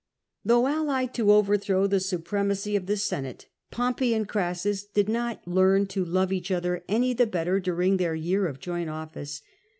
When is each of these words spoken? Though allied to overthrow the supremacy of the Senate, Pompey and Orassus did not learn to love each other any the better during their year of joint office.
Though 0.43 0.65
allied 0.65 1.13
to 1.13 1.31
overthrow 1.31 1.85
the 1.85 1.99
supremacy 1.99 2.75
of 2.75 2.87
the 2.87 2.97
Senate, 2.97 3.45
Pompey 3.69 4.15
and 4.15 4.25
Orassus 4.27 4.83
did 4.83 5.07
not 5.07 5.47
learn 5.47 5.85
to 5.89 6.03
love 6.03 6.33
each 6.33 6.49
other 6.49 6.83
any 6.89 7.13
the 7.13 7.27
better 7.27 7.59
during 7.59 7.97
their 7.97 8.15
year 8.15 8.47
of 8.47 8.59
joint 8.59 8.89
office. 8.89 9.43